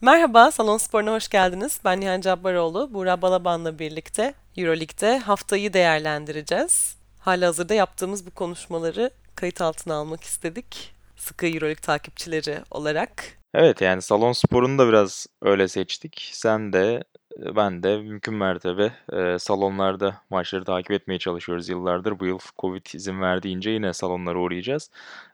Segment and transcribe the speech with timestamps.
[0.00, 1.80] Merhaba, Salon Spor'una hoş geldiniz.
[1.84, 2.94] Ben Nihan Cabbaroğlu.
[2.94, 6.96] Buğra Balaban'la birlikte Euroleague'de haftayı değerlendireceğiz.
[7.20, 10.94] Halihazırda yaptığımız bu konuşmaları kayıt altına almak istedik.
[11.16, 13.24] Sıkı Euroleague takipçileri olarak.
[13.54, 16.30] Evet yani salon sporunu da biraz öyle seçtik.
[16.32, 17.04] Sen de
[17.56, 22.20] ben de mümkün mertebe e, salonlarda maçları takip etmeye çalışıyoruz yıllardır.
[22.20, 24.90] Bu yıl Covid izin verdiğince yine salonlara uğrayacağız.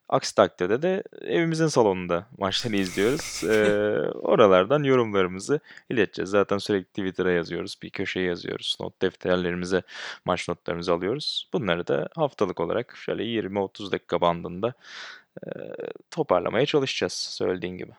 [0.08, 3.44] Aksi takdirde de evimizin salonunda maçları izliyoruz.
[3.44, 5.60] Ee, oralardan yorumlarımızı
[5.90, 6.30] ileteceğiz.
[6.30, 8.76] Zaten sürekli Twitter'a yazıyoruz, bir köşeye yazıyoruz.
[8.80, 9.82] Not defterlerimize
[10.24, 11.48] maç notlarımızı alıyoruz.
[11.52, 14.74] Bunları da haftalık olarak şöyle 20-30 dakika bandında
[15.46, 15.48] e,
[16.10, 17.92] toparlamaya çalışacağız söylediğin gibi.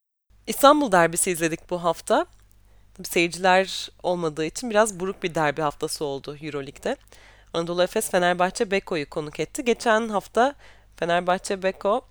[0.47, 2.25] İstanbul derbisi izledik bu hafta.
[3.03, 6.95] Seyirciler olmadığı için biraz buruk bir derbi haftası oldu Euroleague'de.
[7.53, 9.65] Anadolu Efes Fenerbahçe Beko'yu konuk etti.
[9.65, 10.55] Geçen hafta
[10.97, 12.01] Fenerbahçe Beko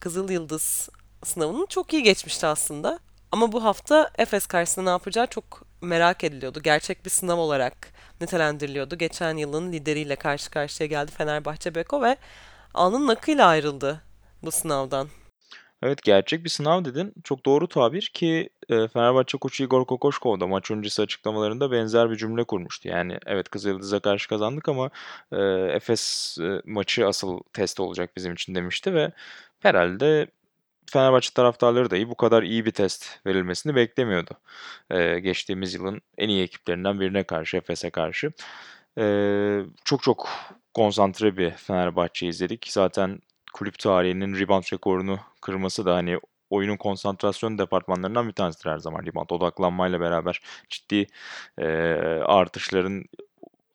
[0.00, 0.88] Kızıl Yıldız
[1.24, 2.98] sınavını çok iyi geçmişti aslında.
[3.32, 6.62] Ama bu hafta Efes karşısında ne yapacağı çok merak ediliyordu.
[6.62, 8.98] Gerçek bir sınav olarak nitelendiriliyordu.
[8.98, 12.16] Geçen yılın lideriyle karşı karşıya geldi Fenerbahçe Beko ve
[12.74, 14.02] alnın nakıyla ayrıldı
[14.42, 15.08] bu sınavdan.
[15.82, 17.14] Evet gerçek bir sınav dedin.
[17.24, 22.16] Çok doğru tabir ki e, Fenerbahçe koçu Igor Kokoşkov da maç öncesi açıklamalarında benzer bir
[22.16, 22.88] cümle kurmuştu.
[22.88, 24.90] Yani evet Kızıldız'a karşı kazandık ama
[25.32, 25.36] e,
[25.74, 29.12] Efes e, maçı asıl test olacak bizim için demişti ve
[29.60, 30.26] herhalde
[30.86, 34.30] Fenerbahçe taraftarları dahi bu kadar iyi bir test verilmesini beklemiyordu.
[34.90, 38.32] E, geçtiğimiz yılın en iyi ekiplerinden birine karşı, Efes'e karşı.
[38.98, 39.04] E,
[39.84, 40.28] çok çok
[40.74, 42.66] konsantre bir Fenerbahçe izledik.
[42.70, 43.20] Zaten
[43.52, 46.18] kulüp tarihinin rebound rekorunu kırması da hani
[46.50, 49.30] oyunun konsantrasyon departmanlarından bir tanesidir her zaman rebound.
[49.30, 51.06] Odaklanmayla beraber ciddi
[51.58, 51.66] e,
[52.24, 53.04] artışların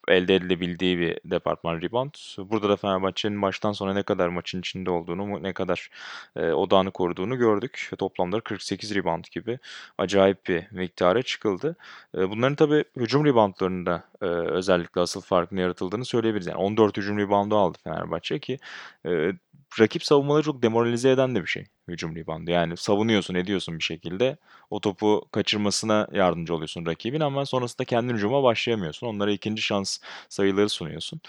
[0.08, 2.14] elde edilebildiği bir departman rebound.
[2.38, 5.90] Burada da Fenerbahçe'nin baştan sona ne kadar maçın içinde olduğunu, ne kadar
[6.36, 7.92] e, odağını koruduğunu gördük.
[7.98, 9.60] Toplamda 48 rebound gibi
[9.98, 11.76] acayip bir miktara çıkıldı.
[12.18, 16.48] E, bunların tabii hücum reboundlarında e, özellikle asıl farkını yaratıldığını söyleyebiliriz.
[16.48, 18.60] Yani 14 hücum reboundu aldı Fenerbahçe ki
[19.06, 19.32] e,
[19.80, 22.52] rakip savunmaları çok demoralize eden de bir şey hücum reboundu.
[22.52, 24.38] Yani savunuyorsun, ediyorsun bir şekilde.
[24.70, 29.08] O topu kaçırmasına yardımcı oluyorsun rakibin ama sonrasında kendin hücuma başlayamıyorsun.
[29.08, 29.98] Onlara ikinci şans
[30.30, 31.22] sayıları sunuyorsun.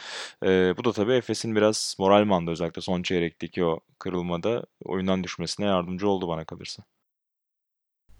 [0.44, 5.66] Ee, bu da tabii Efes'in biraz moral manda özellikle son çeyrekteki o kırılmada oyundan düşmesine
[5.66, 6.82] yardımcı oldu bana kalırsa.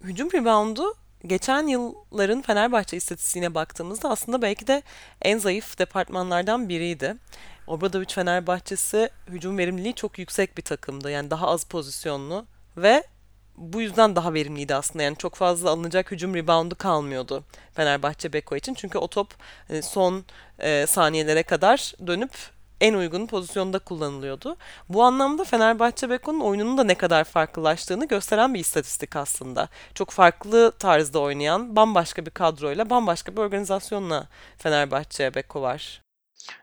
[0.03, 0.83] Hücum reboundu
[1.25, 4.81] geçen yılların Fenerbahçe istatistiğine baktığımızda aslında belki de
[5.21, 7.15] en zayıf departmanlardan biriydi.
[7.67, 11.11] Obradoviç Fenerbahçesi hücum verimliliği çok yüksek bir takımdı.
[11.11, 12.45] Yani daha az pozisyonlu
[12.77, 13.03] ve
[13.57, 15.03] bu yüzden daha verimliydi aslında.
[15.03, 18.73] Yani çok fazla alınacak hücum reboundu kalmıyordu Fenerbahçe Beko için.
[18.73, 19.33] Çünkü o top
[19.67, 20.25] hani son
[20.59, 22.31] e, saniyelere kadar dönüp
[22.81, 24.57] en uygun pozisyonda kullanılıyordu.
[24.89, 29.69] Bu anlamda Fenerbahçe Beko'nun oyununun da ne kadar farklılaştığını gösteren bir istatistik aslında.
[29.93, 34.27] Çok farklı tarzda oynayan bambaşka bir kadroyla, bambaşka bir organizasyonla
[34.57, 36.01] Fenerbahçe Beko var.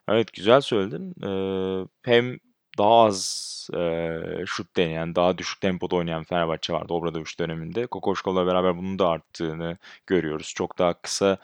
[0.08, 1.14] Evet güzel söyledin.
[1.26, 2.38] Ee, hem
[2.78, 7.86] daha az e, şut deneyen, daha düşük tempoda oynayan Fenerbahçe vardı Obradoviç döneminde.
[7.86, 9.76] Kokoşkov'la beraber bunun da arttığını
[10.06, 10.52] görüyoruz.
[10.56, 11.38] Çok daha kısa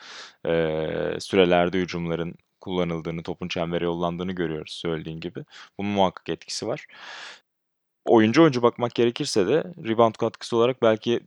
[0.46, 0.50] e,
[1.20, 5.44] sürelerde hücumların kullanıldığını, topun çembere yollandığını görüyoruz söylediğin gibi.
[5.78, 6.86] Bunun muhakkak etkisi var.
[8.04, 11.20] Oyuncu oyuncu bakmak gerekirse de rebound katkısı olarak belki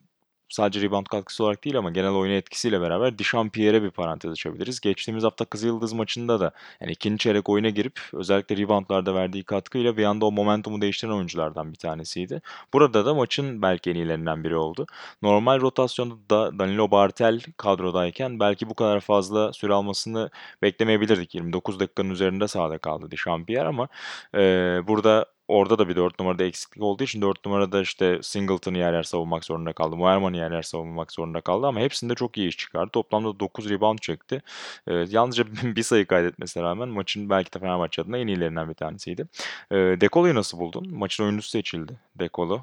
[0.49, 4.79] sadece rebound katkısı olarak değil ama genel oyuna etkisiyle beraber Dişampierre'e bir parantez açabiliriz.
[4.79, 10.03] Geçtiğimiz hafta Kızılyıldız maçında da yani ikinci çeyrek oyuna girip özellikle reboundlarda verdiği katkıyla bir
[10.03, 12.41] anda o momentumu değiştiren oyunculardan bir tanesiydi.
[12.73, 14.85] Burada da maçın belki en iyilerinden biri oldu.
[15.21, 20.29] Normal rotasyonda da Danilo Bartel kadrodayken belki bu kadar fazla süre almasını
[20.61, 21.35] beklemeyebilirdik.
[21.35, 23.87] 29 dakikanın üzerinde sahada kaldı Dişampier ama
[24.35, 24.39] e,
[24.87, 29.03] burada Orada da bir 4 numarada eksiklik olduğu için 4 numarada işte Singleton'ı yer yer
[29.03, 29.95] savunmak zorunda kaldı.
[29.95, 32.89] Muerman'ı yer yer savunmak zorunda kaldı ama hepsinde çok iyi iş çıkardı.
[32.91, 34.41] Toplamda 9 rebound çekti.
[34.87, 35.45] Ee, yalnızca
[35.75, 39.27] bir sayı kaydetmesine rağmen maçın belki de Fenerbahçe adına en iyilerinden bir tanesiydi.
[39.71, 40.97] Ee, Dekolo'yu nasıl buldun?
[40.97, 42.61] Maçın oyuncusu seçildi Dekolo.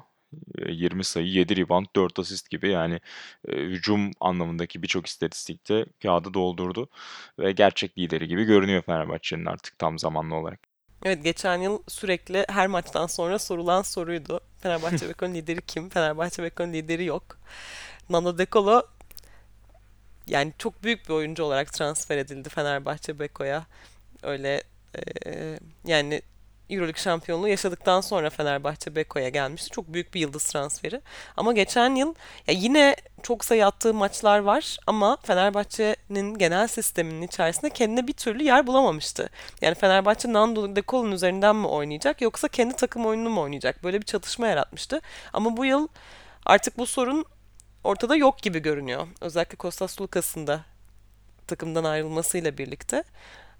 [0.69, 2.99] 20 sayı, 7 rebound, 4 asist gibi yani
[3.47, 6.89] e, hücum anlamındaki birçok istatistikte kağıdı doldurdu
[7.39, 10.70] ve gerçek lideri gibi görünüyor Fenerbahçe'nin artık tam zamanlı olarak.
[11.05, 14.39] Evet geçen yıl sürekli her maçtan sonra sorulan soruydu.
[14.59, 15.89] Fenerbahçe Beko'nun lideri kim?
[15.89, 17.37] Fenerbahçe Beko'nun lideri yok.
[18.09, 18.81] Nando De Colo
[20.27, 23.65] yani çok büyük bir oyuncu olarak transfer edildi Fenerbahçe Beko'ya.
[24.23, 24.63] Öyle
[25.25, 26.21] e, yani
[26.71, 29.69] Euroleague şampiyonluğu yaşadıktan sonra Fenerbahçe Beko'ya gelmişti.
[29.69, 31.01] Çok büyük bir yıldız transferi.
[31.37, 32.15] Ama geçen yıl
[32.47, 38.43] ya yine çok sayı attığı maçlar var ama Fenerbahçe'nin genel sisteminin içerisinde kendine bir türlü
[38.43, 39.29] yer bulamamıştı.
[39.61, 43.83] Yani Fenerbahçe Nando De Colo'nun üzerinden mi oynayacak yoksa kendi takım oyununu mu oynayacak?
[43.83, 45.01] Böyle bir çatışma yaratmıştı.
[45.33, 45.87] Ama bu yıl
[46.45, 47.25] artık bu sorun
[47.83, 49.07] ortada yok gibi görünüyor.
[49.21, 50.61] Özellikle Kostas Lukas'ın da
[51.47, 53.03] takımdan ayrılmasıyla birlikte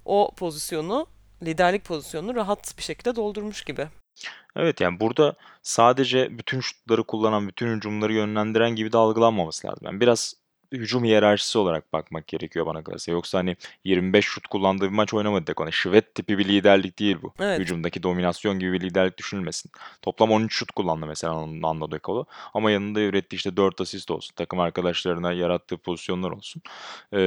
[0.06, 1.08] o pozisyonu,
[1.44, 3.88] liderlik pozisyonunu rahat bir şekilde doldurmuş gibi.
[4.56, 9.86] Evet yani burada sadece bütün şutları kullanan, bütün hücumları yönlendiren gibi de algılanmaması lazım.
[9.86, 10.41] Yani biraz
[10.72, 13.12] hücum hiyerarşisi olarak bakmak gerekiyor bana kalırsa.
[13.12, 15.72] Yoksa hani 25 şut kullandığı bir maç oynamadı Dekone.
[15.72, 17.34] Şivet tipi bir liderlik değil bu.
[17.40, 17.60] Evet.
[17.60, 19.72] Hücumdaki dominasyon gibi bir liderlik düşünülmesin.
[20.02, 22.26] Toplam 13 şut kullandı mesela Nando Dekolo.
[22.54, 24.36] Ama yanında ürettiği işte 4 asist olsun.
[24.36, 26.62] Takım arkadaşlarına yarattığı pozisyonlar olsun.
[27.12, 27.22] Ee,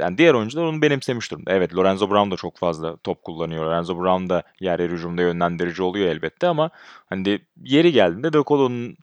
[0.00, 1.52] yani diğer oyuncular onu benimsemiş durumda.
[1.52, 3.64] Evet Lorenzo Brown da çok fazla top kullanıyor.
[3.64, 6.70] Lorenzo Brown da yer yer hücumda yönlendirici oluyor elbette ama
[7.06, 8.96] hani yeri geldiğinde Dekolo'nun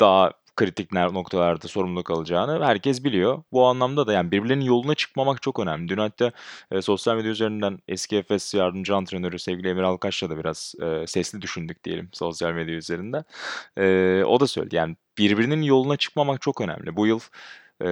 [0.00, 3.42] daha kritik noktalarda sorumluluk alacağını herkes biliyor.
[3.52, 5.88] Bu anlamda da yani birbirlerinin yoluna çıkmamak çok önemli.
[5.88, 6.32] Dün hatta
[6.70, 11.42] e, sosyal medya üzerinden eski Efes yardımcı antrenörü sevgili Emir Alkaş'la da biraz e, sesli
[11.42, 13.24] düşündük diyelim sosyal medya üzerinden.
[13.76, 16.96] E, o da söyledi yani birbirinin yoluna çıkmamak çok önemli.
[16.96, 17.20] Bu yıl
[17.82, 17.88] e,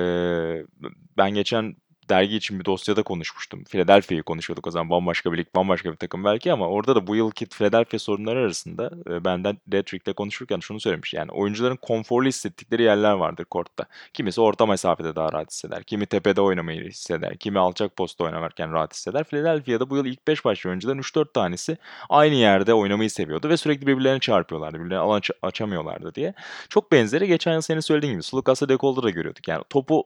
[1.16, 1.76] ben geçen
[2.08, 3.64] dergi için bir dosyada konuşmuştum.
[3.64, 7.16] Philadelphia'yı konuşuyorduk o zaman bambaşka bir lig, bambaşka bir takım belki ama orada da bu
[7.16, 11.14] yılki Philadelphia sorunları arasında e, benden Detrick'le konuşurken şunu söylemiş.
[11.14, 13.84] Yani oyuncuların konforlu hissettikleri yerler vardır kortta.
[14.14, 15.82] Kimisi orta mesafede daha rahat hisseder.
[15.82, 17.36] Kimi tepede oynamayı hisseder.
[17.36, 19.24] Kimi alçak postta oynamarken rahat hisseder.
[19.24, 21.76] Philadelphia'da bu yıl ilk 5 başlı oyuncuların 3-4 tanesi
[22.08, 24.78] aynı yerde oynamayı seviyordu ve sürekli birbirlerine çarpıyorlardı.
[24.78, 26.34] Birbirlerine alan aç- açamıyorlardı diye.
[26.68, 29.48] Çok benzeri geçen yıl senin söylediğin gibi Sulukas'la Dekol'da da görüyorduk.
[29.48, 30.04] Yani topu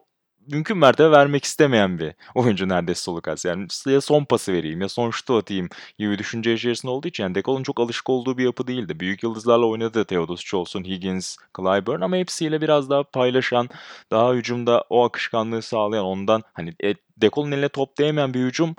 [0.48, 3.44] mümkün mertebe vermek istemeyen bir oyuncu neredeyse Solukas.
[3.44, 5.68] Yani ya son pası vereyim ya son şutu atayım
[5.98, 9.00] gibi düşünce içerisinde olduğu için yani Dekol'un çok alışık olduğu bir yapı değildi.
[9.00, 13.68] Büyük yıldızlarla oynadı Theodosic olsun, Higgins, Clyburn ama hepsiyle biraz daha paylaşan,
[14.10, 18.76] daha hücumda o akışkanlığı sağlayan ondan hani e, Dekol'un eline top değmeyen bir hücum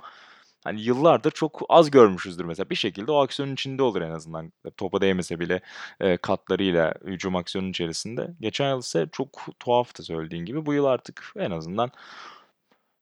[0.64, 2.70] hani yıllardır çok az görmüşüzdür mesela.
[2.70, 4.52] Bir şekilde o aksiyonun içinde olur en azından.
[4.76, 5.60] Topa değmese bile
[6.00, 8.30] e, katlarıyla hücum aksiyonun içerisinde.
[8.40, 10.66] Geçen yıl ise çok tuhaftı söylediğin gibi.
[10.66, 11.90] Bu yıl artık en azından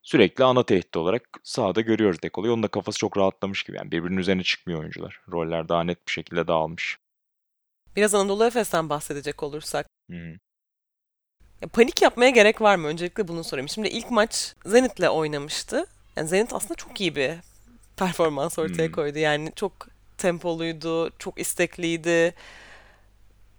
[0.03, 2.53] sürekli ana tehdit olarak sahada görüyoruz Dekolo'yu.
[2.53, 3.77] Onun da kafası çok rahatlamış gibi.
[3.77, 5.21] Yani birbirinin üzerine çıkmıyor oyuncular.
[5.33, 6.99] Roller daha net bir şekilde dağılmış.
[7.97, 9.87] Biraz Anadolu Efes'ten bahsedecek olursak.
[10.11, 10.39] Hı-hı.
[11.63, 12.87] Ya panik yapmaya gerek var mı?
[12.87, 13.69] Öncelikle bunu sorayım.
[13.69, 15.87] Şimdi ilk maç Zenit'le oynamıştı.
[16.19, 17.33] Yani Zenit aslında çok iyi bir
[17.97, 18.93] performans ortaya Hmm.
[18.93, 19.19] koydu.
[19.19, 19.73] Yani çok
[20.19, 22.35] tempoluydu, çok istekliydi.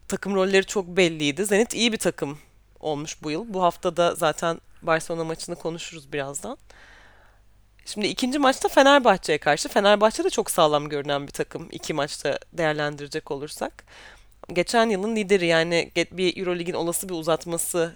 [0.07, 1.45] Takım rolleri çok belliydi.
[1.45, 2.37] Zenit iyi bir takım
[2.79, 3.53] olmuş bu yıl.
[3.53, 6.57] Bu hafta da zaten Barcelona maçını konuşuruz birazdan.
[7.85, 9.69] Şimdi ikinci maçta Fenerbahçe'ye karşı.
[9.69, 11.67] Fenerbahçe de çok sağlam görünen bir takım.
[11.71, 13.83] İki maçta değerlendirecek olursak.
[14.53, 17.95] Geçen yılın lideri yani bir Eurolig'in olası bir uzatması,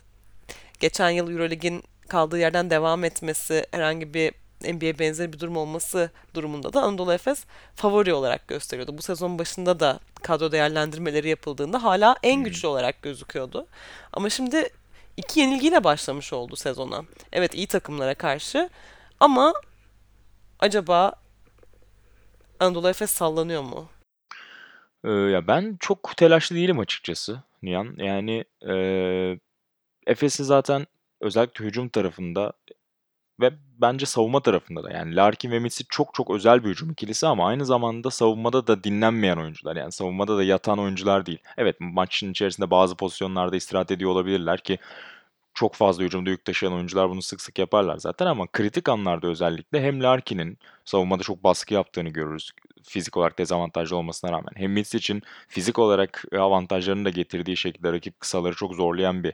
[0.79, 4.33] geçen yıl Eurolig'in kaldığı yerden devam etmesi, herhangi bir
[4.63, 7.45] NBA benzeri bir durum olması durumunda da Anadolu Efes
[7.75, 8.97] favori olarak gösteriyordu.
[8.97, 12.43] Bu sezon başında da kadro değerlendirmeleri yapıldığında hala en Hı-hı.
[12.43, 13.67] güçlü olarak gözüküyordu.
[14.13, 14.69] Ama şimdi
[15.17, 17.03] iki yenilgiyle başlamış oldu sezona.
[17.31, 18.69] Evet iyi takımlara karşı
[19.19, 19.53] ama
[20.59, 21.13] acaba
[22.59, 23.89] Anadolu Efes sallanıyor mu?
[25.03, 27.95] Ee, ya ben çok telaşlı değilim açıkçası Nihan.
[27.97, 28.75] Yani e,
[30.07, 30.87] Efes'i zaten
[31.21, 32.53] özellikle hücum tarafında
[33.39, 37.27] Ve bence savunma tarafında da yani Larkin ve Mitsic çok çok özel bir hücum ikilisi
[37.27, 39.75] ama aynı zamanda savunmada da dinlenmeyen oyuncular.
[39.75, 41.39] Yani savunmada da yatan oyuncular değil.
[41.57, 44.79] Evet maçın içerisinde bazı pozisyonlarda istirahat ediyor olabilirler ki
[45.53, 49.81] çok fazla hücumda yük taşıyan oyuncular bunu sık sık yaparlar zaten ama kritik anlarda özellikle
[49.81, 52.51] hem Larkin'in savunmada çok baskı yaptığını görürüz.
[52.83, 54.51] Fizik olarak dezavantajlı olmasına rağmen.
[54.55, 59.33] Hem Mitsic'in fizik olarak avantajlarını da getirdiği şekilde rakip kısaları çok zorlayan bir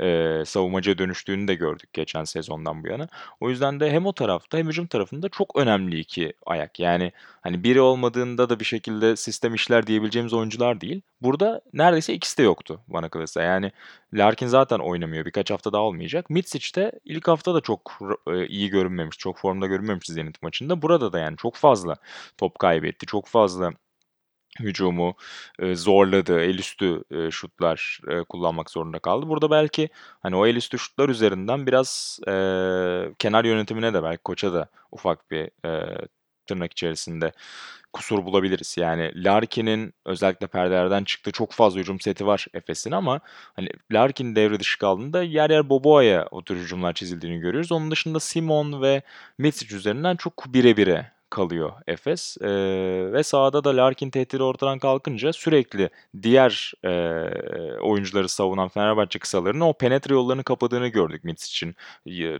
[0.00, 3.08] e, savunmacıya dönüştüğünü de gördük geçen sezondan bu yana.
[3.40, 6.80] O yüzden de hem o tarafta hem hücum tarafında çok önemli iki ayak.
[6.80, 11.02] Yani hani biri olmadığında da bir şekilde sistem işler diyebileceğimiz oyuncular değil.
[11.22, 13.42] Burada neredeyse ikisi de yoktu bana kalırsa.
[13.42, 13.72] Yani
[14.14, 15.24] Larkin zaten oynamıyor.
[15.24, 16.30] Birkaç hafta daha olmayacak.
[16.30, 17.98] Mitsic de ilk hafta da çok
[18.30, 19.18] e, iyi görünmemiş.
[19.18, 20.82] Çok formda görünmemiş Zenit maçında.
[20.84, 21.96] Burada da yani çok fazla
[22.38, 23.06] top kaybetti.
[23.06, 23.72] Çok fazla
[24.60, 25.14] hücumu
[25.58, 26.40] e, zorladı.
[26.40, 29.28] El üstü e, şutlar e, kullanmak zorunda kaldı.
[29.28, 29.88] Burada belki
[30.22, 32.32] hani o el üstü şutlar üzerinden biraz e,
[33.18, 35.98] kenar yönetimine de belki koça da ufak bir e,
[36.46, 37.32] tırnak içerisinde
[37.94, 38.76] kusur bulabiliriz.
[38.78, 43.20] Yani Larkin'in özellikle perdelerden çıktığı çok fazla hücum seti var Efes'in ama
[43.56, 47.72] hani Larkin devre dışı kaldığında yer yer Boboa'ya o tür hücumlar çizildiğini görüyoruz.
[47.72, 49.02] Onun dışında Simon ve
[49.38, 52.36] Mitsic üzerinden çok bire bire kalıyor Efes.
[52.40, 52.48] E,
[53.12, 55.90] ve sahada da Larkin tehdidi ortadan kalkınca sürekli
[56.22, 56.90] diğer e,
[57.80, 61.76] oyuncuları savunan Fenerbahçe kısalarının o penetre yollarını kapadığını gördük Mitsic'in.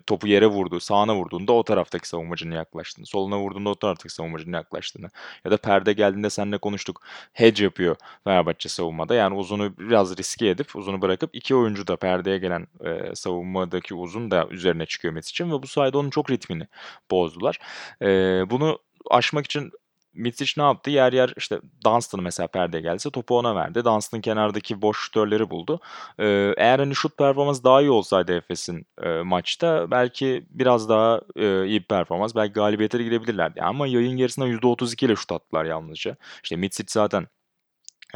[0.07, 5.11] Topu yere vurdu, sağına vurduğunda o taraftaki savunmacının yaklaştığını, soluna vurduğunda o taraftaki savunmacının yaklaştığını
[5.45, 7.01] ya da perde geldiğinde seninle konuştuk.
[7.33, 9.15] Hedge yapıyor Fenerbahçe savunmada.
[9.15, 14.31] Yani uzunu biraz riske edip uzunu bırakıp iki oyuncu da perdeye gelen e, savunmadaki uzun
[14.31, 16.67] da üzerine çıkıyor Mitsic'in ve bu sayede onun çok ritmini
[17.11, 17.59] bozdular.
[18.03, 18.07] E,
[18.51, 18.79] bunu
[19.11, 19.73] aşmak için
[20.15, 20.91] Mitic ne yaptı?
[20.91, 23.85] Yer yer işte Dunstan'ı mesela perde gelse topu ona verdi.
[23.85, 25.81] Dunstan kenardaki boş şutörleri buldu.
[26.19, 31.67] Ee, eğer hani şut performans daha iyi olsaydı Efes'in e, maçta belki biraz daha e,
[31.67, 32.35] iyi bir performans.
[32.35, 33.63] Belki galibiyete gidebilirlerdi.
[33.63, 36.17] Ama yayın gerisinde %32 ile şut attılar yalnızca.
[36.43, 37.27] İşte Mitic zaten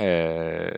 [0.01, 0.71] e,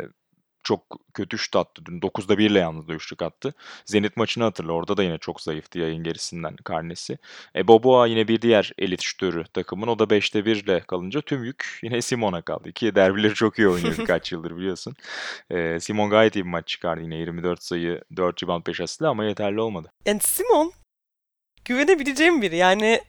[0.62, 2.00] çok kötü şut attı dün.
[2.00, 3.54] 9'da 1 ile yalnız üçlük attı.
[3.84, 4.72] Zenit maçını hatırla.
[4.72, 7.18] Orada da yine çok zayıftı yayın gerisinden karnesi.
[7.56, 9.86] E, Boboa yine bir diğer elit şutörü takımın.
[9.86, 12.72] O da 5'te 1 ile kalınca tüm yük yine Simon'a kaldı.
[12.72, 14.94] Ki derbileri çok iyi oynuyor birkaç yıldır biliyorsun.
[15.50, 17.16] E, Simon gayet iyi bir maç çıkardı yine.
[17.16, 19.92] 24 sayı, 4 rebound 5 asistle ama yeterli olmadı.
[20.06, 20.72] Yani Simon
[21.64, 22.56] güvenebileceğim biri.
[22.56, 23.00] Yani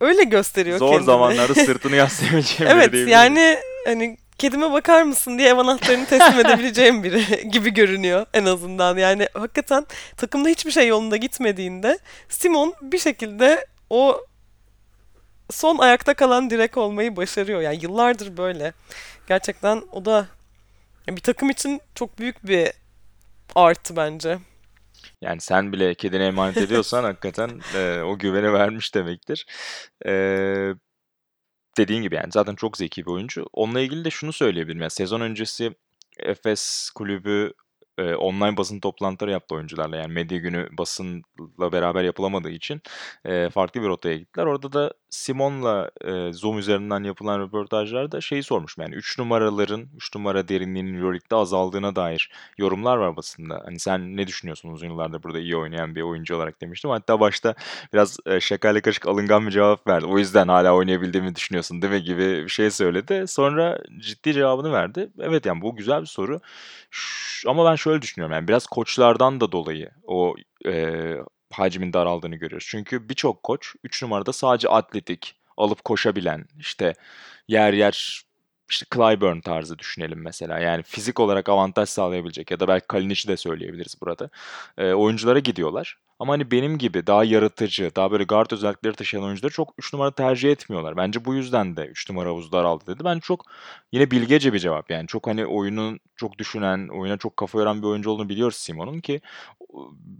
[0.00, 1.06] öyle gösteriyor Zor kendini.
[1.06, 7.04] zamanlarda sırtını yaslayabileceğim evet, biri yani hani kedime bakar mısın diye ev anahtarını teslim edebileceğim
[7.04, 8.96] biri gibi görünüyor en azından.
[8.96, 14.24] Yani hakikaten takımda hiçbir şey yolunda gitmediğinde Simon bir şekilde o
[15.50, 17.60] son ayakta kalan direk olmayı başarıyor.
[17.60, 18.72] Yani yıllardır böyle.
[19.28, 20.26] Gerçekten o da
[21.08, 22.72] bir takım için çok büyük bir
[23.54, 24.38] artı bence.
[25.20, 29.46] Yani sen bile kedine emanet ediyorsan hakikaten e, o güveni vermiş demektir.
[30.06, 30.12] E,
[31.78, 33.46] dediğin gibi yani zaten çok zeki bir oyuncu.
[33.52, 34.80] Onunla ilgili de şunu söyleyebilirim.
[34.80, 35.74] Yani sezon öncesi
[36.18, 37.52] Efes kulübü
[37.98, 39.96] e, online basın toplantıları yaptı oyuncularla.
[39.96, 42.80] Yani medya günü basınla beraber yapılamadığı için
[43.24, 44.46] e, farklı bir rotaya gittiler.
[44.46, 48.78] Orada da Simon'la e, Zoom üzerinden yapılan röportajlarda şeyi sormuş.
[48.78, 53.62] Yani 3 numaraların, 3 numara derinliğinin Euroleague'de azaldığına dair yorumlar var basında.
[53.64, 56.90] Hani sen ne düşünüyorsun uzun yıllardır burada iyi oynayan bir oyuncu olarak demiştim.
[56.90, 57.54] Hatta başta
[57.92, 60.06] biraz e, şakayla karışık alıngan bir cevap verdi.
[60.06, 63.24] O yüzden hala oynayabildiğimi düşünüyorsun değil mi gibi bir şey söyledi.
[63.28, 65.10] Sonra ciddi cevabını verdi.
[65.20, 66.40] Evet yani bu güzel bir soru.
[66.90, 70.34] Ş- ama ben şöyle düşünüyorum yani biraz koçlardan da dolayı o
[70.66, 71.14] e,
[71.52, 72.66] hacmin daraldığını görüyoruz.
[72.70, 76.94] Çünkü birçok koç 3 numarada sadece atletik, alıp koşabilen, işte
[77.48, 78.24] yer yer
[78.70, 80.58] işte Clyburn tarzı düşünelim mesela.
[80.58, 84.30] Yani fizik olarak avantaj sağlayabilecek ya da belki Kalinic'i de söyleyebiliriz burada.
[84.78, 85.98] E, oyunculara gidiyorlar.
[86.18, 90.10] Ama hani benim gibi daha yaratıcı, daha böyle guard özellikleri taşıyan oyuncuları çok 3 numara
[90.10, 90.96] tercih etmiyorlar.
[90.96, 93.04] Bence bu yüzden de 3 numara havuzu daraldı dedi.
[93.04, 93.44] Ben çok
[93.92, 95.06] yine bilgece bir cevap yani.
[95.06, 99.20] Çok hani oyunun çok düşünen, oyuna çok kafa yoran bir oyuncu olduğunu biliyoruz Simon'un ki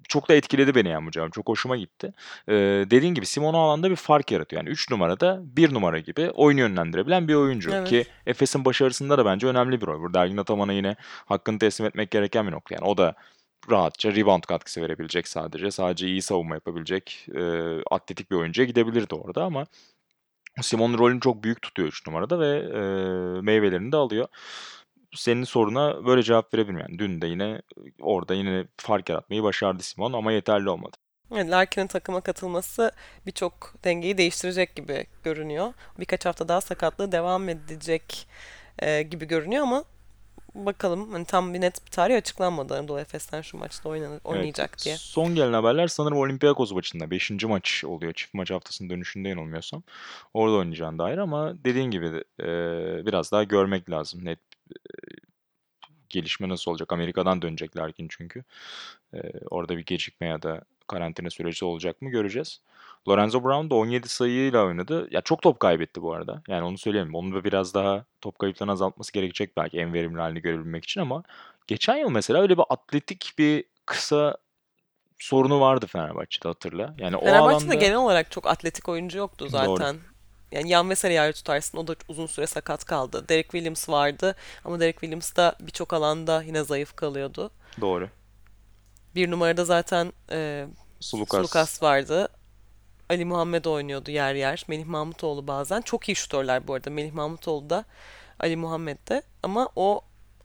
[0.08, 1.32] çok da etkiledi beni yani bu cevap.
[1.32, 2.12] Çok hoşuma gitti.
[2.48, 2.54] Ee,
[2.90, 4.62] dediğin gibi Simon o alanda bir fark yaratıyor.
[4.62, 7.70] Yani 3 numarada 1 numara gibi oyunu yönlendirebilen bir oyuncu.
[7.74, 7.88] Evet.
[7.88, 10.00] Ki Efes'in başarısında da bence önemli bir rol.
[10.00, 12.74] Burada Ergin Ataman'a yine hakkını teslim etmek gereken bir nokta.
[12.74, 13.14] Yani o da
[13.70, 15.70] rahatça rebound katkısı verebilecek sadece.
[15.70, 17.42] Sadece iyi savunma yapabilecek e,
[17.90, 19.66] atletik bir oyuncuya gidebilirdi orada ama
[20.62, 22.80] Simon rolünü çok büyük tutuyor 3 numarada ve e,
[23.40, 24.28] meyvelerini de alıyor.
[25.14, 26.80] Senin soruna böyle cevap verebilirim.
[26.80, 27.62] Yani dün de yine
[28.00, 30.96] orada yine fark yaratmayı başardı Simon ama yeterli olmadı.
[31.34, 32.92] Yani Larkin'in takıma katılması
[33.26, 35.72] birçok dengeyi değiştirecek gibi görünüyor.
[35.98, 38.28] Birkaç hafta daha sakatlığı devam edecek
[38.78, 39.84] e, gibi görünüyor ama
[40.54, 44.84] bakalım hani tam bir net bir tarih açıklanmadı Anadolu Efes'ten şu maçta oynan- oynayacak Evet,
[44.84, 44.96] diye.
[44.96, 47.10] son gelen haberler sanırım Olympiakos maçında.
[47.10, 48.12] Beşinci maç oluyor.
[48.12, 49.82] Çift maç haftasının dönüşünde yanılmıyorsam.
[50.34, 52.06] Orada oynayacağına dair ama dediğin gibi
[52.40, 52.46] e,
[53.06, 54.24] biraz daha görmek lazım.
[54.24, 54.38] Net
[54.70, 54.76] e,
[56.08, 56.92] gelişme nasıl olacak?
[56.92, 58.44] Amerika'dan dönecek Larkin çünkü.
[59.14, 59.18] E,
[59.50, 62.60] orada bir gecikme ya da karantina süreci olacak mı göreceğiz.
[63.08, 65.08] Lorenzo Brown da 17 sayıyla oynadı.
[65.10, 66.42] Ya çok top kaybetti bu arada.
[66.48, 67.14] Yani onu söyleyelim.
[67.14, 71.22] Onun da biraz daha top kayıplarını azaltması gerekecek belki en verimli halini görebilmek için ama
[71.66, 74.36] geçen yıl mesela öyle bir atletik bir kısa
[75.18, 76.94] sorunu vardı Fenerbahçe'de hatırla.
[76.98, 79.76] Yani o Fenerbahçe'de alanda genel olarak çok atletik oyuncu yoktu doğru.
[79.76, 79.96] zaten.
[80.52, 83.28] Yani Yan Veselia'yı tutarsın o da uzun süre sakat kaldı.
[83.28, 87.50] Derek Williams vardı ama Derek Williams da birçok alanda yine zayıf kalıyordu.
[87.80, 88.08] Doğru.
[89.14, 90.66] Bir numarada zaten e,
[91.00, 91.38] Sulukas.
[91.38, 92.28] Sulukas vardı.
[93.10, 94.64] Ali Muhammed oynuyordu yer yer.
[94.68, 95.80] Melih Mahmutoğlu bazen.
[95.80, 96.90] Çok iyi şutörler bu arada.
[96.90, 97.84] Melih Mahmutoğlu da
[98.40, 99.22] Ali Muhammed de.
[99.42, 100.00] Ama o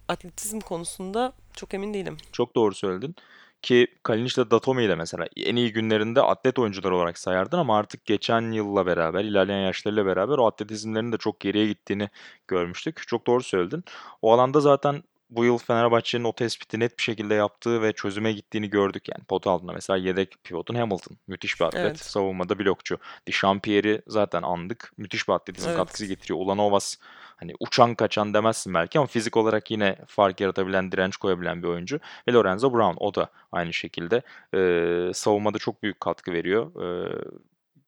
[0.08, 2.18] atletizm konusunda çok emin değilim.
[2.32, 3.16] Çok doğru söyledin.
[3.62, 8.06] Ki Kalinic ile Datome'yi de mesela en iyi günlerinde atlet oyuncular olarak sayardın ama artık
[8.06, 12.10] geçen yılla beraber, ilerleyen yaşlarıyla beraber o atletizmlerinin de çok geriye gittiğini
[12.48, 13.08] görmüştük.
[13.08, 13.84] Çok doğru söyledin.
[14.22, 15.04] O alanda zaten
[15.36, 19.10] bu yıl Fenerbahçe'nin o tespiti net bir şekilde yaptığı ve çözüme gittiğini gördük.
[19.10, 21.18] Yani pot altında mesela yedek pivotun Hamilton.
[21.28, 21.82] Müthiş bir atlet.
[21.82, 22.00] Evet.
[22.00, 22.98] Savunmada blokçu.
[23.28, 24.94] Dichampierre'i zaten andık.
[24.98, 25.78] Müthiş bir atletizm Evet.
[25.78, 26.40] katkısı getiriyor.
[26.40, 26.96] Ulanovas
[27.36, 32.00] hani uçan kaçan demezsin belki ama fizik olarak yine fark yaratabilen, direnç koyabilen bir oyuncu.
[32.28, 34.22] Ve Lorenzo Brown o da aynı şekilde.
[34.56, 36.72] Ee, savunmada çok büyük katkı veriyor.
[36.82, 37.16] Ee,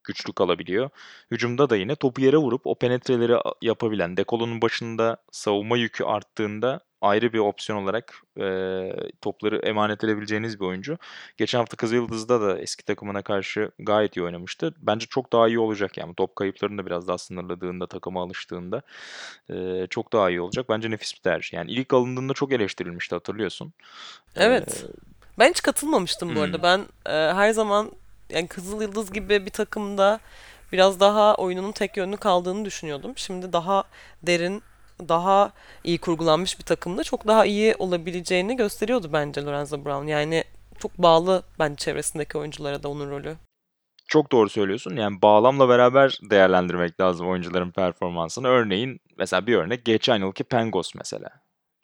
[0.05, 0.89] güçlü kalabiliyor.
[1.31, 7.33] Hücumda da yine topu yere vurup o penetreleri yapabilen, dekolunun başında savunma yükü arttığında ayrı
[7.33, 8.45] bir opsiyon olarak e,
[9.21, 10.97] topları emanet edebileceğiniz bir oyuncu.
[11.37, 14.73] Geçen hafta Kızılyıldız'da da eski takımına karşı gayet iyi oynamıştı.
[14.77, 16.15] Bence çok daha iyi olacak yani.
[16.15, 18.81] Top kayıplarını da biraz daha sınırladığında, takıma alıştığında
[19.49, 20.65] e, çok daha iyi olacak.
[20.69, 21.53] Bence nefis bir tercih.
[21.53, 23.73] Yani ilk alındığında çok eleştirilmişti hatırlıyorsun.
[24.35, 24.85] Evet.
[25.39, 26.41] Ben hiç katılmamıştım bu Hmm.
[26.41, 26.63] arada.
[26.63, 27.91] Ben e, her zaman
[28.29, 30.19] yani Kızıl Yıldız gibi bir takımda
[30.71, 33.13] biraz daha oyununun tek yönlü kaldığını düşünüyordum.
[33.15, 33.83] Şimdi daha
[34.23, 34.63] derin,
[34.99, 35.51] daha
[35.83, 40.07] iyi kurgulanmış bir takımda çok daha iyi olabileceğini gösteriyordu bence Lorenzo Brown.
[40.07, 40.43] Yani
[40.79, 43.35] çok bağlı bence çevresindeki oyunculara da onun rolü.
[44.07, 44.95] Çok doğru söylüyorsun.
[44.95, 48.47] Yani bağlamla beraber değerlendirmek lazım oyuncuların performansını.
[48.47, 51.29] Örneğin mesela bir örnek geçen yılki Pengos mesela.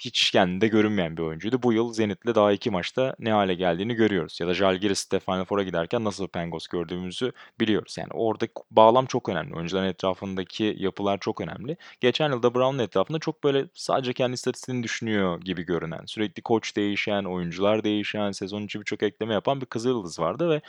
[0.02, 1.64] Hiç kendinde görünmeyen bir oyuncuydu.
[1.64, 4.40] Bu yıl Zenit'le daha iki maçta ne hale geldiğini görüyoruz.
[4.42, 7.96] Ya da Žalgiris'te Final Four'a giderken nasıl Pengos gördüğümüzü biliyoruz.
[7.98, 9.56] Yani orada bağlam çok önemli.
[9.56, 11.78] Oyuncuların etrafındaki yapılar çok önemli.
[12.00, 17.24] Geçen yılda Brown'un etrafında çok böyle sadece kendi istatistiğini düşünüyor gibi görünen, sürekli koç değişen,
[17.24, 20.62] oyuncular değişen, sezon içi birçok ekleme yapan bir Kızılyıldız vardı ve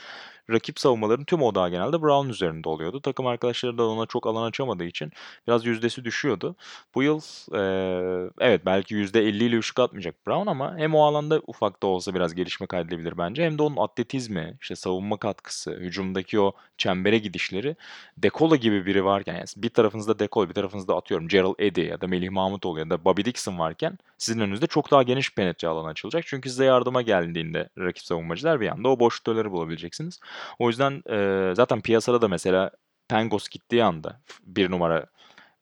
[0.49, 3.01] rakip savunmaların tüm odağı genelde Brown üzerinde oluyordu.
[3.01, 5.11] Takım arkadaşları da ona çok alan açamadığı için
[5.47, 6.55] biraz yüzdesi düşüyordu.
[6.95, 7.21] Bu yıl
[7.53, 12.13] eee, evet belki %50 ile üçlük atmayacak Brown ama hem o alanda ufak da olsa
[12.13, 17.75] biraz gelişme kaydedebilir bence hem de onun atletizmi, işte savunma katkısı, hücumdaki o çembere gidişleri
[18.17, 22.07] Dekola gibi biri varken yani bir tarafınızda Dekola bir tarafınızda atıyorum Gerald Eddy ya da
[22.07, 26.23] Melih Mahmutoğlu ya da Bobby Dixon varken sizin önünüzde çok daha geniş penetre alanı açılacak.
[26.27, 30.19] Çünkü size yardıma geldiğinde rakip savunmacılar bir anda o boşlukları bulabileceksiniz.
[30.59, 32.71] O yüzden e, zaten piyasada da mesela
[33.07, 35.05] Pengos gittiği anda bir numara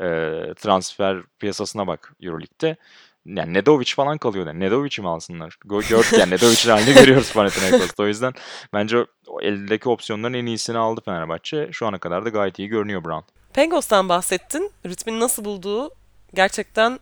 [0.02, 0.08] e,
[0.56, 2.78] transfer piyasasına bak Euroleague'de.
[3.26, 4.48] Yani Nedovic falan kalıyor.
[4.48, 5.58] Yani Nedovic'i mi alsınlar?
[5.66, 8.04] Gö- Gördük yani Nedovic'in halini görüyoruz Panathinaikos'ta.
[8.04, 8.34] O yüzden
[8.74, 9.06] bence
[9.42, 11.70] eldeki opsiyonların en iyisini aldı Fenerbahçe.
[11.72, 13.26] Şu ana kadar da gayet iyi görünüyor Brown.
[13.54, 14.72] Pengos'tan bahsettin.
[14.86, 15.92] Ritmini nasıl bulduğu
[16.34, 17.00] gerçekten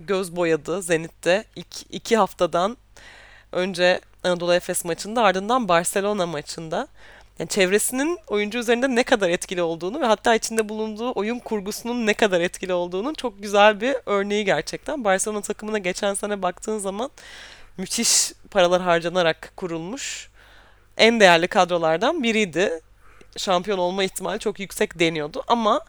[0.00, 1.44] göz boyadı Zenit'te.
[1.56, 2.76] İlk iki haftadan
[3.52, 6.88] önce Anadolu Efes maçında ardından Barcelona maçında.
[7.38, 12.14] Yani çevresinin oyuncu üzerinde ne kadar etkili olduğunu ve hatta içinde bulunduğu oyun kurgusunun ne
[12.14, 15.04] kadar etkili olduğunun çok güzel bir örneği gerçekten.
[15.04, 17.10] Barcelona takımına geçen sene baktığın zaman
[17.76, 20.30] müthiş paralar harcanarak kurulmuş
[20.96, 22.80] en değerli kadrolardan biriydi.
[23.36, 25.80] Şampiyon olma ihtimali çok yüksek deniyordu ama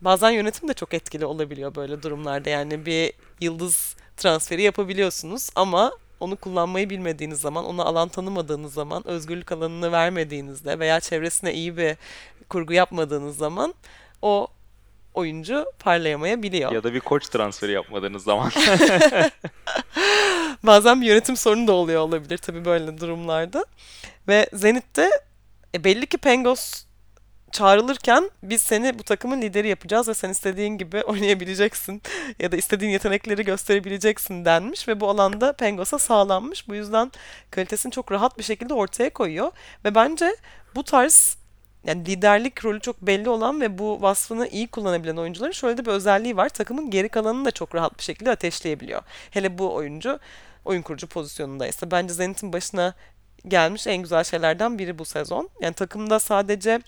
[0.00, 2.50] bazen yönetim de çok etkili olabiliyor böyle durumlarda.
[2.50, 9.52] Yani bir yıldız transferi yapabiliyorsunuz ama onu kullanmayı bilmediğiniz zaman, ona alan tanımadığınız zaman, özgürlük
[9.52, 11.96] alanını vermediğinizde veya çevresine iyi bir
[12.48, 13.74] kurgu yapmadığınız zaman
[14.22, 14.46] o
[15.14, 16.72] oyuncu parlayamayabiliyor.
[16.72, 18.50] Ya da bir koç transferi yapmadığınız zaman.
[20.62, 23.66] Bazen bir yönetim sorunu da oluyor olabilir tabii böyle durumlarda.
[24.28, 25.10] Ve Zenit'te
[25.74, 26.84] e, belli ki Pengos
[27.52, 32.02] çağrılırken biz seni bu takımın lideri yapacağız ve sen istediğin gibi oynayabileceksin
[32.38, 36.68] ya da istediğin yetenekleri gösterebileceksin denmiş ve bu alanda Pengos'a sağlanmış.
[36.68, 37.12] Bu yüzden
[37.50, 39.52] kalitesini çok rahat bir şekilde ortaya koyuyor
[39.84, 40.36] ve bence
[40.74, 41.38] bu tarz
[41.84, 45.90] yani liderlik rolü çok belli olan ve bu vasfını iyi kullanabilen oyuncuların şöyle de bir
[45.90, 46.48] özelliği var.
[46.48, 49.02] Takımın geri kalanını da çok rahat bir şekilde ateşleyebiliyor.
[49.30, 50.18] Hele bu oyuncu
[50.64, 51.90] oyun kurucu pozisyonundaysa.
[51.90, 52.94] Bence Zenit'in başına
[53.48, 55.48] gelmiş en güzel şeylerden biri bu sezon.
[55.60, 56.80] Yani takımda sadece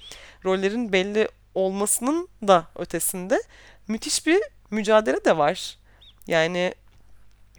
[0.44, 3.42] rollerin belli olmasının da ötesinde
[3.88, 5.78] müthiş bir mücadele de var.
[6.26, 6.74] Yani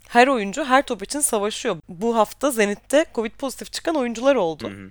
[0.09, 1.77] her oyuncu her top için savaşıyor.
[1.89, 4.69] Bu hafta Zenit'te Covid pozitif çıkan oyuncular oldu.
[4.69, 4.89] Hı hı.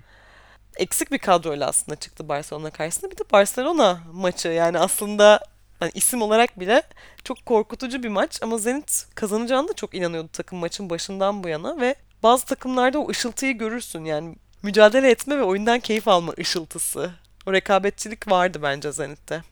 [0.77, 3.11] Eksik bir kadroyla aslında çıktı Barcelona karşısında.
[3.11, 5.39] Bir de Barcelona maçı yani aslında
[5.79, 6.83] hani isim olarak bile
[7.23, 11.81] çok korkutucu bir maç ama Zenit kazanacağına da çok inanıyordu takım maçın başından bu yana
[11.81, 17.11] ve bazı takımlarda o ışıltıyı görürsün yani mücadele etme ve oyundan keyif alma ışıltısı.
[17.45, 19.43] O rekabetçilik vardı bence Zenit'te.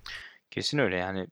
[0.52, 1.28] Kesin öyle yani.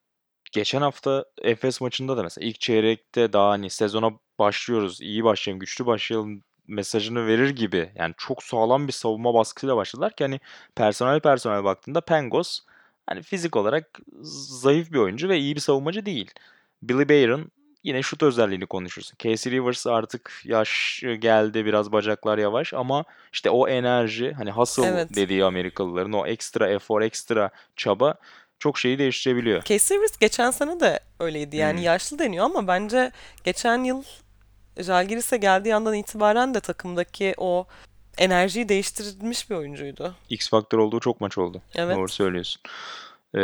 [0.51, 5.85] Geçen hafta Efes maçında da mesela ilk çeyrekte daha hani sezona başlıyoruz, iyi başlayalım, güçlü
[5.85, 7.91] başlayalım mesajını verir gibi.
[7.95, 10.39] Yani çok sağlam bir savunma baskısıyla başladılar ki hani
[10.75, 12.59] personel personel baktığında Pengos
[13.07, 13.99] hani fizik olarak
[14.61, 16.31] zayıf bir oyuncu ve iyi bir savunmacı değil.
[16.81, 17.51] Billy Bayron
[17.87, 19.15] yine şut özelliğini konuşursun.
[19.19, 25.15] Casey Rivers artık yaş geldi, biraz bacaklar yavaş ama işte o enerji hani hustle Evet.
[25.15, 28.15] dediği Amerikalıların o ekstra efor, ekstra çaba
[28.59, 29.63] çok şeyi değiştirebiliyor.
[29.63, 31.57] Casey Rivers geçen sene de öyleydi.
[31.57, 31.83] Yani Hmm.
[31.85, 33.11] yaşlı deniyor ama bence
[33.43, 34.03] geçen yıl
[34.79, 37.67] Jalgiris'e geldiği andan itibaren de takımdaki o
[38.17, 40.15] enerjiyi değiştirmiş bir oyuncuydu.
[40.29, 41.61] X faktör olduğu çok maç oldu.
[41.75, 41.97] Evet.
[41.97, 42.61] Doğru söylüyorsun.
[43.35, 43.41] Ee,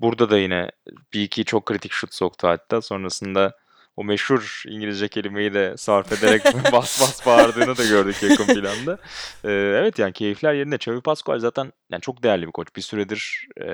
[0.00, 0.70] burada da yine
[1.12, 2.82] bir iki çok kritik şut soktu hatta.
[2.82, 3.56] Sonrasında
[3.96, 8.98] o meşhur İngilizce kelimeyi de sarf ederek bas bas bağırdığını da gördük yakın planda.
[9.44, 10.76] Ee, evet yani keyifler yerinde.
[10.76, 12.68] Xavi Pascual zaten yani çok değerli bir koç.
[12.76, 13.68] Bir süredir e,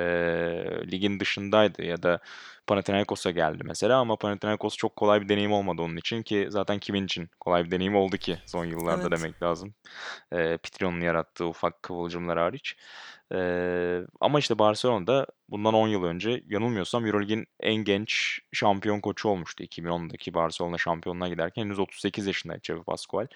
[0.90, 2.20] ligin dışındaydı ya da
[2.66, 7.04] Panathinaikos'a geldi mesela ama Panathinaikos çok kolay bir deneyim olmadı onun için ki zaten kimin
[7.04, 9.18] için kolay bir deneyim oldu ki son yıllarda Evet.
[9.18, 9.74] demek lazım.
[10.32, 12.76] E, Pitrion'un yarattığı ufak kıvılcımlar hariç.
[13.34, 19.64] Ee, ama işte Barcelona'da bundan 10 yıl önce yanılmıyorsam Euroleague'in en genç şampiyon koçu olmuştu.
[19.64, 23.26] 2010'daki Barcelona şampiyonluğuna giderken henüz 38 yaşındaydı Xavi Pascual.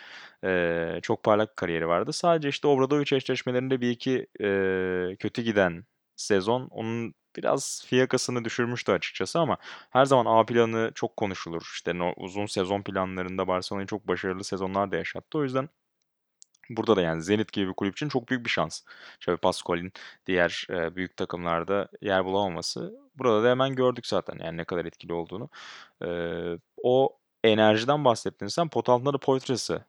[0.45, 2.13] Ee, çok parlak bir kariyeri vardı.
[2.13, 5.85] Sadece işte Obradovic eşleşmelerinde bir iki e, kötü giden
[6.17, 9.57] sezon onun biraz fiyakasını düşürmüştü açıkçası ama
[9.91, 11.71] her zaman A planı çok konuşulur.
[11.75, 15.39] İşte no- uzun sezon planlarında Barcelona'yı çok başarılı sezonlar da yaşattı.
[15.39, 15.69] O yüzden
[16.71, 18.81] Burada da yani Zenit gibi bir kulüp için çok büyük bir şans.
[19.21, 19.93] Xavi Pascual'in
[20.27, 22.95] diğer e, büyük takımlarda yer bulamaması.
[23.19, 25.49] Burada da hemen gördük zaten yani ne kadar etkili olduğunu.
[26.05, 26.09] E,
[26.83, 28.69] o enerjiden bahsettin sen.
[28.69, 29.85] Pot altında da Poitras'ı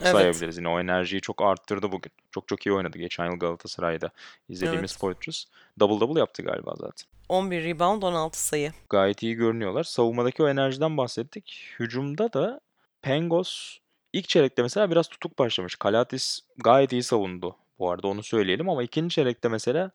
[0.00, 0.12] Evet.
[0.12, 0.58] sayabiliriz.
[0.58, 2.12] Yine o enerjiyi çok arttırdı bugün.
[2.30, 4.10] Çok çok iyi oynadı geçen yıl Galatasaray'da
[4.48, 5.00] izlediğimiz Evet.
[5.00, 5.44] Poitras.
[5.80, 7.06] Double double yaptı galiba zaten.
[7.28, 8.72] 11 rebound 16 sayı.
[8.90, 9.84] Gayet iyi görünüyorlar.
[9.84, 11.74] Savunmadaki o enerjiden bahsettik.
[11.78, 12.60] Hücumda da
[13.02, 13.78] Pengos
[14.12, 15.74] ilk çeyrekte mesela biraz tutuk başlamış.
[15.76, 17.56] Kalatis gayet iyi savundu.
[17.78, 19.90] Bu arada onu söyleyelim ama ikinci çeyrekte mesela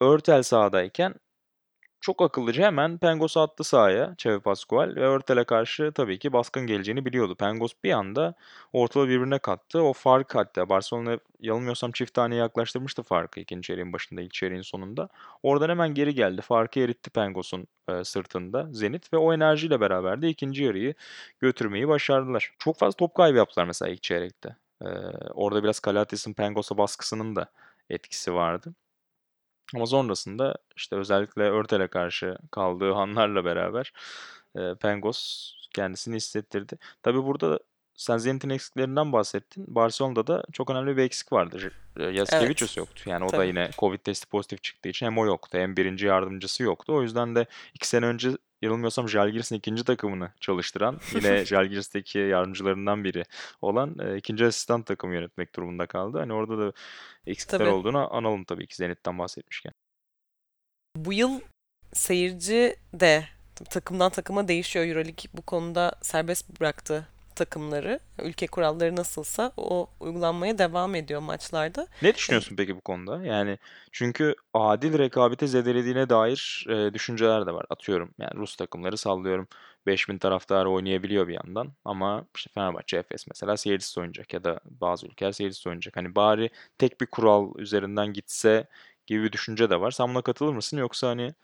[0.00, 1.14] Örtel sahadayken
[2.00, 7.04] çok akıllıca hemen Pengos'u attı sahaya Xavi Pascual ve Örtel'e karşı tabii ki baskın geleceğini
[7.04, 7.34] biliyordu.
[7.34, 8.34] Pengos bir anda
[8.72, 9.82] ortalığı birbirine kattı.
[9.82, 15.08] O fark hatta Barcelona yanılmıyorsam çift tane yaklaştırmıştı farkı ikinci çeyreğin başında ilk çeyreğin sonunda.
[15.42, 16.42] Oradan hemen geri geldi.
[16.42, 20.94] Farkı eritti Pengos'un e, sırtında Zenit ve o enerjiyle beraber de ikinci yarıyı
[21.40, 22.54] götürmeyi başardılar.
[22.58, 24.56] Çok fazla top kaybı yaptılar mesela ilk çeyrekte.
[24.82, 24.88] E,
[25.34, 27.46] orada biraz Kalatis'in Pengos'a baskısının da
[27.90, 28.74] etkisi vardı.
[29.74, 33.92] Ama sonrasında işte özellikle Örtel'e karşı kaldığı anlarla beraber
[34.56, 36.78] e, Pengos kendisini hissettirdi.
[37.02, 37.58] Tabii burada
[37.94, 39.64] sen Zenit'in eksiklerinden bahsettin.
[39.74, 41.72] Barcelona'da da çok önemli bir eksik vardı.
[41.98, 42.76] Yasikevicius Evet.
[42.76, 43.10] yoktu.
[43.10, 46.62] Yani o da yine Covid testi pozitif çıktığı için hem o yoktu hem birinci yardımcısı
[46.62, 46.94] yoktu.
[46.94, 48.30] O yüzden de iki sene önce
[48.62, 53.24] yanılmıyorsam Žalgiris'in ikinci takımını çalıştıran yine Žalgiris'teki yardımcılarından biri
[53.62, 56.18] olan e, ikinci asistan takımı yönetmek durumunda kaldı.
[56.18, 56.72] Hani orada da
[57.26, 57.68] eksikler Tabii.
[57.68, 59.72] olduğunu analım tabii ki Zenit'ten bahsetmişken.
[60.96, 61.40] Bu yıl
[61.92, 63.24] seyirci de
[63.70, 64.86] takımdan takıma değişiyor.
[64.86, 68.00] Euroleague bu konuda serbest bıraktı takımları.
[68.22, 71.86] Ülke kuralları nasılsa o uygulanmaya devam ediyor maçlarda.
[72.02, 73.24] Ne düşünüyorsun peki bu konuda?
[73.24, 73.58] Yani
[73.92, 77.66] çünkü adil rekabete zedelediğine dair e, düşünceler de var.
[77.70, 79.48] Atıyorum yani Rus takımları sallıyorum
[79.86, 85.06] 5000 taraftar oynayabiliyor bir yandan ama işte Fenerbahçe, Efes mesela seyircisiz oynayacak ya da bazı
[85.06, 85.96] ülkeler seyircisiz oynayacak.
[85.96, 88.66] Hani bari tek bir kural üzerinden gitse
[89.06, 89.90] gibi bir düşünce de var.
[89.90, 91.34] Sen buna katılır mısın yoksa hani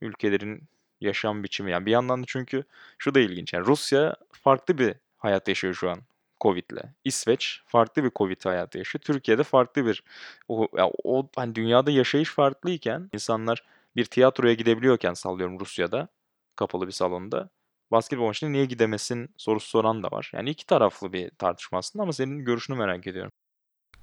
[0.00, 0.68] ülkelerin
[1.00, 2.64] yaşam biçimi yani bir yandan da çünkü
[2.98, 3.52] şu da ilginç.
[3.52, 5.98] Yani Rusya farklı bir hayat yaşıyor şu an
[6.40, 6.82] Covid'le.
[7.04, 9.02] İsveç farklı bir Covid hayatı yaşıyor.
[9.02, 10.02] Türkiye'de farklı bir
[10.48, 13.64] o, ya o hani dünyada yaşayış farklıyken insanlar
[13.96, 16.08] bir tiyatroya gidebiliyorken sallıyorum Rusya'da
[16.56, 17.48] kapalı bir salonda
[17.92, 20.30] basketbol maçına niye gidemesin sorusu soran da var.
[20.34, 23.32] Yani iki taraflı bir tartışma aslında ama senin görüşünü merak ediyorum.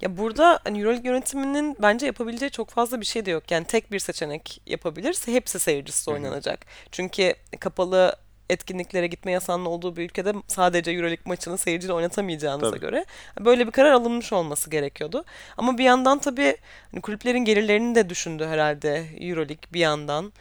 [0.01, 3.51] Ya burada hani Euroleague yönetiminin bence yapabileceği çok fazla bir şey de yok.
[3.51, 6.65] Yani tek bir seçenek yapabilirse hepsi seyircisiz oynanacak.
[6.91, 8.15] Çünkü kapalı
[8.49, 12.79] etkinliklere gitme yasağının olduğu bir ülkede sadece Euroleague maçını seyirciyle oynatamayacağınıza Tabii.
[12.79, 13.05] göre
[13.39, 15.25] böyle bir karar alınmış olması gerekiyordu.
[15.57, 16.57] Ama bir yandan tabii
[16.91, 20.33] hani kulüplerin gelirlerini de düşündü herhalde Euroleague bir yandan.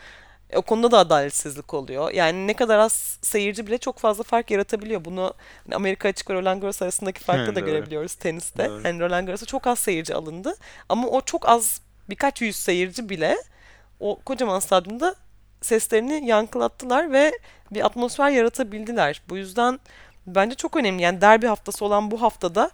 [0.50, 2.10] E, O konuda da adaletsizlik oluyor.
[2.12, 5.04] Yani ne kadar az seyirci bile çok fazla fark yaratabiliyor.
[5.04, 7.66] Bunu hani Amerika açık ve Roland Garros arasındaki farkı da Doğru.
[7.66, 8.68] görebiliyoruz teniste.
[8.68, 8.80] Doğru.
[8.84, 10.54] Yani Roland Garros'a çok az seyirci alındı.
[10.88, 13.36] Ama o çok az birkaç yüz seyirci bile
[14.00, 15.14] o kocaman stadyumda
[15.60, 17.38] seslerini yankılattılar ve
[17.70, 19.22] bir atmosfer yaratabildiler.
[19.28, 19.80] Bu yüzden
[20.26, 21.02] bence çok önemli.
[21.02, 22.70] Yani derbi haftası olan bu haftada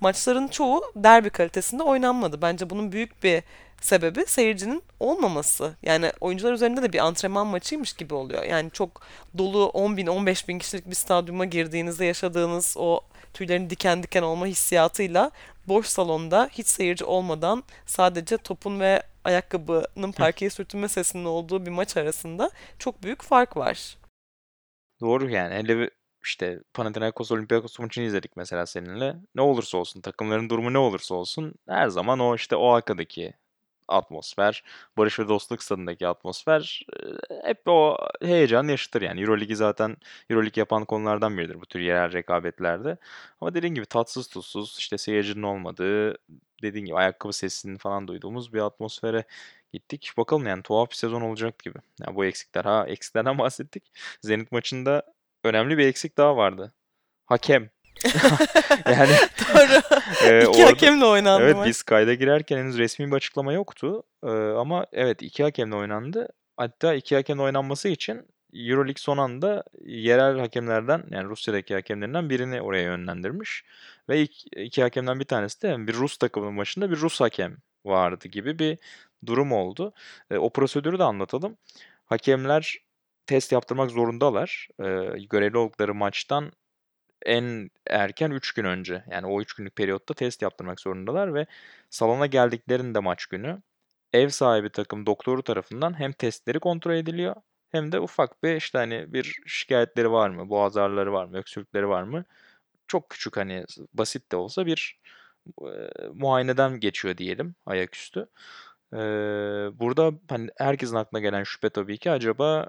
[0.00, 2.42] maçların çoğu derbi kalitesinde oynanmadı.
[2.42, 3.42] Bence bunun büyük bir
[3.80, 5.74] sebebi seyircinin olmaması.
[5.82, 8.42] Yani oyuncular üzerinde de bir antrenman maçıymış gibi oluyor.
[8.42, 9.02] Yani çok
[9.38, 13.00] dolu 10 bin, 15 bin kişilik bir stadyuma girdiğinizde yaşadığınız o
[13.34, 15.30] tüylerin diken diken olma hissiyatıyla
[15.68, 21.96] boş salonda hiç seyirci olmadan sadece topun ve ayakkabının parkeye sürtünme sesinin olduğu bir maç
[21.96, 23.96] arasında çok büyük fark var.
[25.00, 25.54] Doğru yani.
[25.54, 25.90] Hele
[26.24, 29.16] işte Panathinaikos Olympiakos maçını izledik mesela seninle.
[29.34, 33.34] Ne olursa olsun takımların durumu ne olursa olsun her zaman o işte o arkadaki
[33.92, 34.64] atmosfer,
[34.96, 36.82] barış ve dostluk stadındaki atmosfer
[37.44, 39.20] hep o heyecan yaşatır yani.
[39.20, 39.96] Euroligi zaten
[40.30, 42.96] Euroleague yapan konulardan biridir bu tür yerel rekabetlerde.
[43.40, 46.16] Ama dediğin gibi tatsız tuzsuz işte seyircinin olmadığı
[46.62, 49.24] dediğin gibi ayakkabı sesini falan duyduğumuz bir atmosfere
[49.72, 50.12] gittik.
[50.16, 51.78] Bakalım yani tuhaf bir sezon olacak gibi.
[52.00, 52.64] Yani bu eksikler.
[52.64, 53.92] Ha eksiklerden bahsettik.
[54.22, 55.02] Zenit maçında
[55.44, 56.72] önemli bir eksik daha vardı.
[57.26, 57.70] Hakem.
[58.86, 59.12] Yani
[59.54, 60.00] Doğru.
[60.24, 61.68] e, iki orada, hakemle oynandı Evet maç.
[61.68, 64.02] biz kayda girerken henüz resmi bir açıklama yoktu.
[64.24, 66.28] E, ama evet iki hakemle oynandı.
[66.56, 72.82] Hatta iki hakemle oynanması için Euroleague son anda yerel hakemlerden yani Rusya'daki hakemlerinden birini oraya
[72.82, 73.64] yönlendirmiş.
[74.08, 78.28] Ve iki, iki hakemden bir tanesi de bir Rus takımının başında bir Rus hakem vardı
[78.28, 78.78] gibi bir
[79.26, 79.92] durum oldu.
[80.30, 81.56] E, o prosedürü de anlatalım.
[82.06, 82.76] Hakemler
[83.26, 84.68] test yaptırmak zorundalar.
[84.80, 84.84] E,
[85.30, 86.52] görevli oldukları maçtan
[87.26, 91.46] en erken 3 gün önce yani o 3 günlük periyotta test yaptırmak zorundalar ve
[91.90, 93.62] salona geldiklerinde maç günü
[94.12, 97.36] ev sahibi takım doktoru tarafından hem testleri kontrol ediliyor
[97.70, 101.88] hem de ufak bir işte hani bir şikayetleri var mı, boğaz ağrıları var mı, öksürükleri
[101.88, 102.24] var mı?
[102.88, 105.00] Çok küçük hani basit de olsa bir
[105.62, 105.68] e,
[106.14, 108.28] muayeneden geçiyor diyelim ayaküstü.
[108.94, 108.98] E,
[109.80, 112.68] burada hani herkesin aklına gelen şüphe tabii ki acaba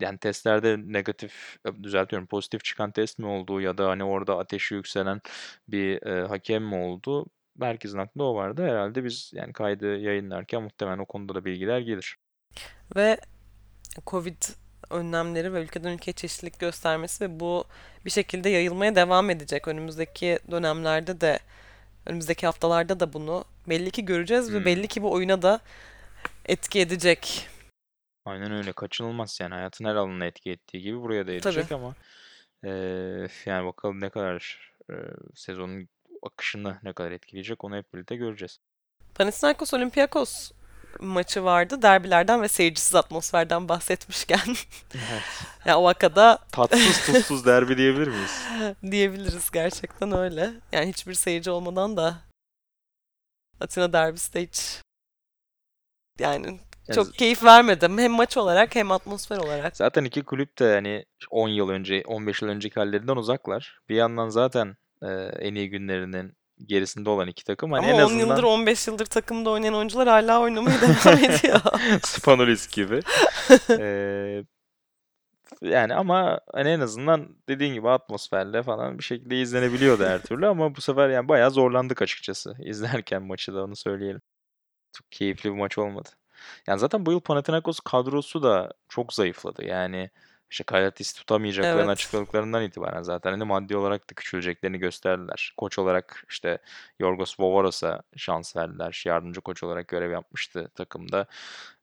[0.00, 5.20] yani testlerde negatif düzeltiyorum pozitif çıkan test mi oldu ya da hani orada ateşi yükselen
[5.68, 7.26] bir e, hakem mi oldu?
[7.60, 8.62] Herkesin aklında o vardı.
[8.62, 12.16] Herhalde biz yani kaydı yayınlarken muhtemelen o konuda da bilgiler gelir.
[12.96, 13.18] Ve
[14.06, 14.42] Covid
[14.90, 17.64] önlemleri ve ülkeden ülkeye çeşitlilik göstermesi ve bu
[18.04, 19.68] bir şekilde yayılmaya devam edecek.
[19.68, 21.38] Önümüzdeki dönemlerde de
[22.06, 25.60] önümüzdeki haftalarda da bunu belli ki göreceğiz ve belli ki bu oyuna da
[26.46, 27.48] etki edecek.
[28.28, 31.94] Aynen öyle kaçınılmaz yani hayatın her alanına etki ettiği gibi buraya da edecek ama
[32.64, 32.70] e,
[33.46, 34.94] yani bakalım ne kadar e,
[35.34, 35.88] sezonun
[36.22, 38.58] akışını ne kadar etkileyecek onu hep birlikte göreceğiz.
[39.14, 40.52] Panathinaikos Olympiakos
[41.00, 41.82] maçı vardı.
[41.82, 44.56] Derbilerden ve seyircisiz atmosferden bahsetmişken.
[44.94, 45.22] Evet.
[45.64, 48.42] ya Ovaka'da tatsız tuzsuz derbi diyebilir miyiz?
[48.90, 50.50] diyebiliriz gerçekten öyle.
[50.72, 52.18] Yani hiçbir seyirci olmadan da
[53.60, 54.82] Atina derbisi de hiç
[56.18, 56.60] yani
[56.94, 57.98] çok keyif vermedim.
[57.98, 59.76] Hem maç olarak hem atmosfer olarak.
[59.76, 63.80] Zaten iki kulüp de hani 10 yıl önce, 15 yıl önceki hallerinden uzaklar.
[63.88, 65.06] Bir yandan zaten e,
[65.40, 67.72] en iyi günlerinin gerisinde olan iki takım.
[67.72, 68.26] Hani Ama en 10 azından...
[68.26, 71.60] yıldır 15 yıldır takımda oynayan oyuncular hala oynamaya devam ediyor.
[72.02, 73.00] Spanulis gibi.
[73.70, 74.44] ee,
[75.62, 80.76] yani ama hani en azından dediğin gibi atmosferle falan bir şekilde izlenebiliyordu her türlü ama
[80.76, 84.20] bu sefer yani bayağı zorlandık açıkçası izlerken maçı da onu söyleyelim.
[84.92, 86.08] Çok keyifli bir maç olmadı.
[86.66, 89.64] Yani zaten bu yıl Panathinaikos kadrosu da çok zayıfladı.
[89.64, 90.10] Yani
[90.50, 91.90] işte Kalatis tutamayacaklarını evet.
[91.90, 95.54] açıkladıklarından itibaren zaten hani maddi olarak da küçüleceklerini gösterdiler.
[95.56, 96.58] Koç olarak işte
[96.98, 99.02] Yorgos Vovoros'a şans verdiler.
[99.06, 101.26] Yardımcı koç olarak görev yapmıştı takımda.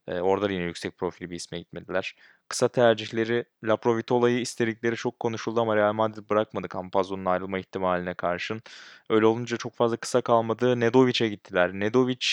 [0.08, 2.16] Ee, orada yine yüksek profili bir isme gitmediler.
[2.48, 8.62] Kısa tercihleri Laprovitola'yı istedikleri çok konuşuldu ama Real Madrid bırakmadı Campazzo'nun ayrılma ihtimaline karşın.
[9.10, 10.80] Öyle olunca çok fazla kısa kalmadı.
[10.80, 11.72] Nedovic'e gittiler.
[11.72, 12.26] Nedovic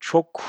[0.00, 0.42] çok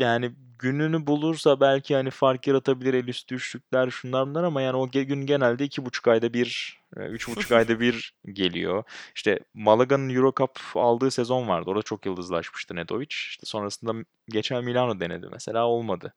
[0.00, 4.90] yani gününü bulursa belki hani fark yaratabilir el üstü üçlükler şunlar bunlar ama yani o
[4.90, 8.84] gün genelde iki buçuk ayda bir, e, üç buçuk ayda bir geliyor.
[9.14, 11.70] İşte Malaga'nın Euro Cup aldığı sezon vardı.
[11.70, 13.06] Orada çok yıldızlaşmıştı Nedovic.
[13.10, 13.92] İşte sonrasında
[14.28, 16.14] geçen Milano denedi mesela olmadı.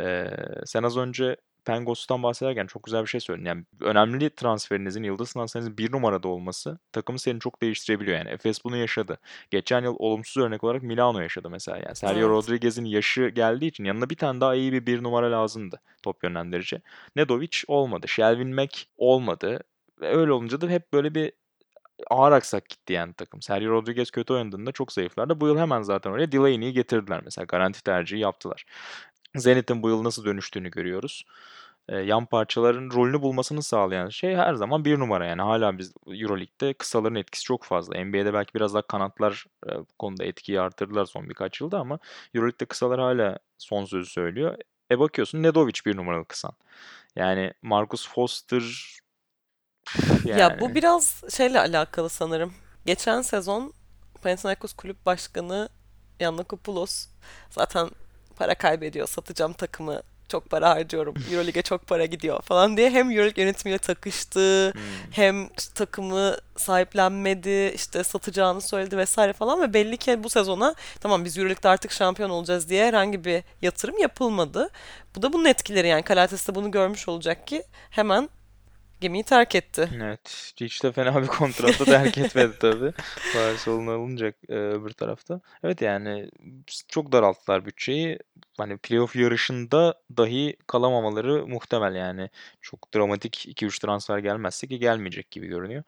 [0.00, 0.30] Ee,
[0.64, 3.46] sen az önce Pengos'tan bahsederken çok güzel bir şey söyledin.
[3.46, 8.18] Yani önemli transferinizin, yıldız transferinizin bir numarada olması takımı seni çok değiştirebiliyor.
[8.18, 9.18] Yani Efes bunu yaşadı.
[9.50, 11.78] Geçen yıl olumsuz örnek olarak Milano yaşadı mesela.
[11.78, 12.28] Yani Sergio evet.
[12.28, 16.82] Rodriguez'in yaşı geldiği için yanına bir tane daha iyi bir bir numara lazımdı top yönlendirici.
[17.16, 18.08] Nedovic olmadı.
[18.08, 19.60] Shelvin Mack olmadı.
[20.00, 21.32] Ve öyle olunca da hep böyle bir
[22.10, 23.42] ağır aksak gitti yani takım.
[23.42, 25.40] Sergio Rodriguez kötü oynadığında çok zayıflardı.
[25.40, 27.44] Bu yıl hemen zaten oraya Delaney'i getirdiler mesela.
[27.44, 28.64] Garanti tercihi yaptılar.
[29.36, 31.24] Zenit'in bu yıl nasıl dönüştüğünü görüyoruz.
[31.88, 35.42] E, yan parçaların rolünü bulmasını sağlayan şey her zaman bir numara yani.
[35.42, 38.04] Hala biz Euroleague'de kısaların etkisi çok fazla.
[38.04, 41.98] NBA'de belki biraz daha kanatlar e, bu konuda etkiyi artırdılar son birkaç yılda ama
[42.34, 44.56] Euroleague'de kısalar hala son sözü söylüyor.
[44.90, 46.52] E bakıyorsun Nedovic bir numaralı kısan.
[47.16, 48.62] Yani Marcus Foster
[50.24, 50.40] yani...
[50.40, 52.54] Ya bu biraz şeyle alakalı sanırım.
[52.86, 53.72] Geçen sezon
[54.22, 55.68] Panathinaikos Kulüp Başkanı
[56.20, 57.06] Yanakopoulos
[57.50, 57.90] zaten
[58.36, 59.06] para kaybediyor.
[59.06, 61.14] Satacağım takımı çok para harcıyorum.
[61.32, 64.82] Euroleague'e çok para gidiyor falan diye hem Euroleague yönetimiyle takıştı hmm.
[65.10, 71.38] hem takımı sahiplenmedi işte satacağını söyledi vesaire falan ve belli ki bu sezona tamam biz
[71.38, 74.70] Euroleague'de artık şampiyon olacağız diye herhangi bir yatırım yapılmadı.
[75.16, 78.28] Bu da bunun etkileri yani Kalates de bunu görmüş olacak ki hemen
[79.00, 79.88] gemiyi terk etti.
[80.02, 80.52] Evet.
[80.60, 82.92] Hiç de fena bir kontratta terk etmedi tabii.
[83.36, 85.40] Barcelona alınacak e, öbür tarafta.
[85.64, 86.30] Evet yani
[86.88, 88.18] çok daralttılar bütçeyi.
[88.58, 92.30] Hani playoff yarışında dahi kalamamaları muhtemel yani.
[92.60, 95.82] Çok dramatik 2-3 transfer gelmezse ki gelmeyecek gibi görünüyor.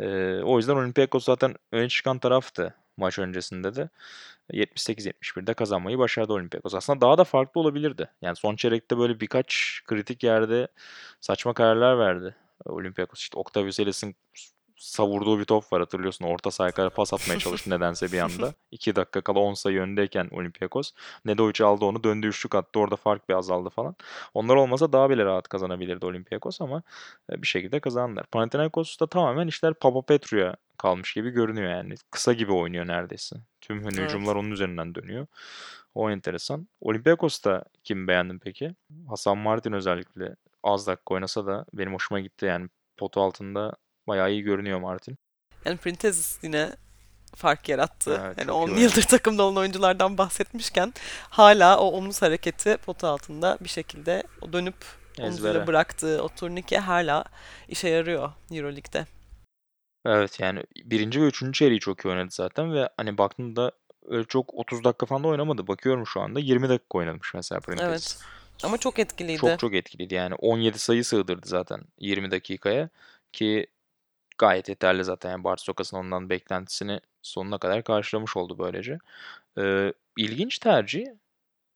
[0.00, 0.06] E,
[0.44, 3.88] o yüzden Olympiakos zaten öne çıkan taraftı maç öncesinde de.
[4.52, 6.74] 78-71'de kazanmayı başardı Olympiakos.
[6.74, 8.10] Aslında daha da farklı olabilirdi.
[8.22, 10.68] Yani son çeyrekte böyle birkaç kritik yerde
[11.20, 12.34] saçma kararlar verdi.
[12.70, 14.16] Olympiakos işte Octavius Ellis'in
[14.76, 16.24] savurduğu bir top var hatırlıyorsun.
[16.24, 18.54] Orta sahaya pas atmaya çalıştı nedense bir anda.
[18.70, 20.92] 2 dakika kala 10 sayı öndeyken Olympiakos.
[21.24, 22.78] Nedovic aldı onu döndü üçlük attı.
[22.78, 23.96] Orada fark bir azaldı falan.
[24.34, 26.82] Onlar olmasa daha bile rahat kazanabilirdi Olympiakos ama
[27.32, 28.26] e, bir şekilde kazandılar.
[28.26, 31.94] Panathinaikos'ta tamamen işler Papapetru'ya kalmış gibi görünüyor yani.
[32.10, 33.36] Kısa gibi oynuyor neredeyse.
[33.60, 34.08] Tüm hani evet.
[34.08, 35.26] hücumlar onun üzerinden dönüyor.
[35.94, 36.68] O enteresan.
[36.80, 38.74] Olympiakos'ta kim beğendin peki?
[39.08, 43.72] Hasan Martin özellikle az dakika oynasa da benim hoşuma gitti yani potu altında
[44.06, 45.18] bayağı iyi görünüyor Martin.
[45.64, 46.70] Yani Printez yine
[47.34, 48.20] fark yarattı.
[48.24, 50.94] Evet, yani 10 yıldır takımda olan oyunculardan bahsetmişken
[51.28, 54.74] hala o omuz hareketi potu altında bir şekilde o dönüp
[55.20, 57.24] omuzuyla bıraktığı o turnike hala
[57.68, 59.06] işe yarıyor Euroleague'de.
[60.06, 63.72] Evet yani birinci ve üçüncü çeyreği çok iyi oynadı zaten ve hani baktığında
[64.06, 65.66] öyle çok 30 dakika falan da oynamadı.
[65.66, 67.86] Bakıyorum şu anda 20 dakika oynamış mesela Printez.
[67.88, 68.18] Evet.
[68.62, 69.38] Ama çok etkiliydi.
[69.38, 72.88] Çok çok etkiliydi yani 17 sayı sığdırdı zaten 20 dakikaya
[73.32, 73.66] ki
[74.38, 75.30] gayet yeterli zaten.
[75.30, 78.98] Yani Bartokas'ın ondan beklentisini sonuna kadar karşılamış oldu böylece.
[79.58, 81.06] Ee, ilginç tercih.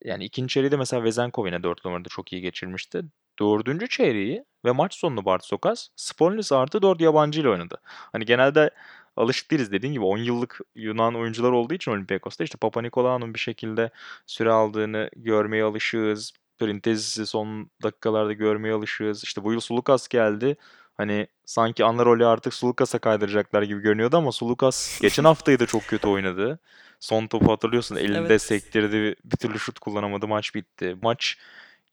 [0.04, 3.02] Yani ikinci çeyreği de mesela Vezenkov yine 4 numarada çok iyi geçirmişti.
[3.40, 7.80] Dördüncü çeyreği ve maç sonunu Bartokas Spolinis artı 4 yabancı ile oynadı.
[7.84, 8.70] Hani genelde
[9.16, 13.38] alışık değiliz dediğin gibi 10 yıllık Yunan oyuncular olduğu için Olympiakos'ta işte Papa Nikolaou'nun bir
[13.38, 13.90] şekilde
[14.26, 16.32] süre aldığını görmeye alışığız.
[16.58, 19.24] Printezis'i son dakikalarda görmeye alışığız.
[19.24, 20.56] İşte bu yıl Sulukas geldi.
[20.96, 25.82] Hani sanki ana rolü artık Sulukas'a kaydıracaklar gibi görünüyordu ama Sulukas geçen haftayı da çok
[25.82, 26.58] kötü oynadı.
[27.00, 28.42] Son topu hatırlıyorsun elinde evet.
[28.42, 30.96] sektirdi bir türlü şut kullanamadı maç bitti.
[31.02, 31.38] Maç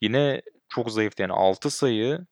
[0.01, 2.25] yine çok zayıftı yani 6 sayı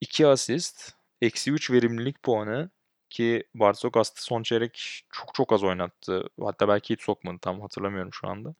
[0.00, 2.70] 2 asist eksi 3 verimlilik puanı
[3.10, 6.24] ki Barsokas son çeyrek çok çok az oynattı.
[6.40, 8.54] Hatta belki hiç sokmadı tam hatırlamıyorum şu anda.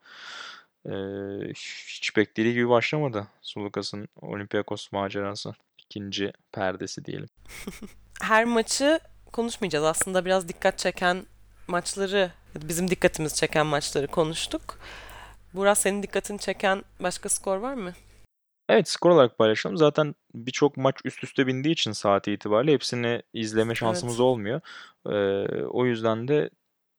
[1.88, 7.28] Hiç beklediği gibi başlamadı Sulukas'ın Olympiakos macerası ikinci perdesi diyelim.
[8.22, 9.00] Her maçı
[9.32, 9.84] konuşmayacağız.
[9.84, 11.26] Aslında biraz dikkat çeken
[11.68, 14.78] maçları, bizim dikkatimizi çeken maçları konuştuk.
[15.54, 17.92] Burak senin dikkatini çeken başka skor var mı?
[18.68, 19.76] Evet skor olarak paylaşalım.
[19.76, 24.20] Zaten birçok maç üst üste bindiği için saat itibariyle hepsini izleme şansımız evet.
[24.20, 24.60] olmuyor.
[25.06, 26.50] Ee, o yüzden de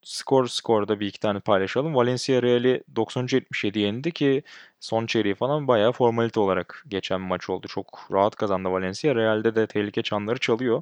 [0.04, 1.96] skor skorda bir iki tane paylaşalım.
[1.96, 4.44] Valencia Real'i 93-77 yendi ki
[4.80, 7.68] son çeyreği falan bayağı formalite olarak geçen bir maç oldu.
[7.68, 9.16] Çok rahat kazandı Valencia.
[9.16, 10.82] Real'de de tehlike çanları çalıyor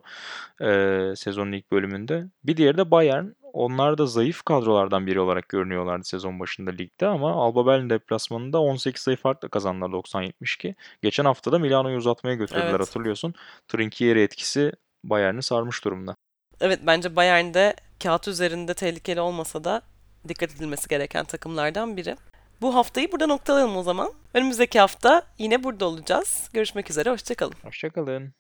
[0.62, 2.26] e, sezonun ilk bölümünde.
[2.44, 3.26] Bir diğeri de Bayern.
[3.54, 9.02] Onlar da zayıf kadrolardan biri olarak görünüyorlardı sezon başında ligde ama Alba Berlin deplasmanında 18
[9.02, 10.76] sayı farkla kazandılar 90-72.
[11.02, 12.80] Geçen hafta da Milano'yu uzatmaya götürdüler evet.
[12.80, 13.34] hatırlıyorsun.
[13.68, 14.72] Trinkieri etkisi
[15.04, 16.16] Bayern'i sarmış durumda.
[16.62, 19.82] Evet bence Bayern'de kağıt üzerinde tehlikeli olmasa da
[20.28, 22.16] dikkat edilmesi gereken takımlardan biri.
[22.62, 24.14] Bu haftayı burada noktalayalım o zaman.
[24.34, 26.50] Önümüzdeki hafta yine burada olacağız.
[26.54, 27.56] Görüşmek üzere, hoşçakalın.
[27.64, 28.34] Hoşçakalın.